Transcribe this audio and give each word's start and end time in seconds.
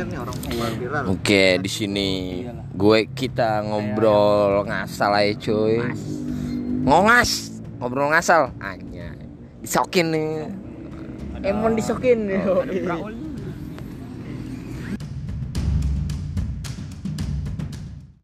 banyak 0.00 0.16
nih 0.16 0.18
orang 0.24 0.36
iya. 0.48 0.68
viral. 0.80 1.04
Oke, 1.12 1.44
di 1.60 1.70
sini 1.70 2.08
gue 2.72 2.98
kita 3.12 3.60
ngobrol 3.68 4.64
ngasal 4.64 5.12
aja 5.12 5.32
cuy. 5.36 5.76
Ngongas, 6.88 7.60
ngobrol 7.76 8.08
ngasal. 8.08 8.56
Anya. 8.64 9.12
Disokin 9.60 10.06
nih. 10.08 10.48
Emon 11.44 11.76
disokin. 11.76 12.32
Oh, 12.48 12.64
ada 12.64 12.72